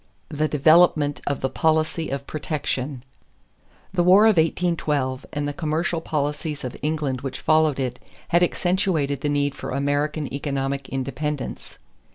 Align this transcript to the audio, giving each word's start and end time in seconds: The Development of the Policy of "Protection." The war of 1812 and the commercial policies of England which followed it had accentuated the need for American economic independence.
The 0.29 0.47
Development 0.47 1.21
of 1.27 1.41
the 1.41 1.49
Policy 1.63 2.09
of 2.09 2.25
"Protection." 2.25 3.03
The 3.93 4.01
war 4.01 4.25
of 4.25 4.37
1812 4.37 5.27
and 5.31 5.47
the 5.47 5.53
commercial 5.53 6.01
policies 6.01 6.63
of 6.63 6.75
England 6.81 7.21
which 7.21 7.39
followed 7.39 7.79
it 7.79 7.99
had 8.29 8.41
accentuated 8.41 9.21
the 9.21 9.29
need 9.29 9.53
for 9.53 9.69
American 9.69 10.27
economic 10.33 10.89
independence. 10.89 11.77